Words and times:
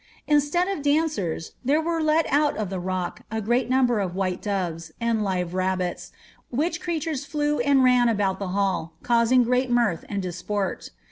Instead 0.25 0.67
of 0.67 0.81
dancers, 0.81 1.51
there 1.63 1.79
were 1.79 2.01
let 2.01 2.25
out 2.33 2.57
of 2.57 2.71
the 2.71 2.79
rock 2.79 3.21
a 3.29 3.39
great 3.39 3.69
number 3.69 3.99
of 3.99 4.15
white 4.15 4.41
doves,' 4.41 4.91
and 4.99 5.23
live 5.23 5.53
rabbits, 5.53 6.11
which 6.49 6.81
creatures 6.81 7.23
ilew 7.27 7.61
and 7.63 7.83
ran 7.83 8.09
about 8.09 8.39
the 8.39 8.47
hall, 8.47 8.93
causing 9.03 9.43
great 9.43 9.69
mirth 9.69 10.03
and 10.09 10.23
disport. 10.23 10.89